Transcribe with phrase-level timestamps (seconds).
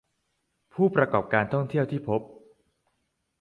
[0.73, 2.21] ผู้ประกอบการท่องเที่ยวที่พบ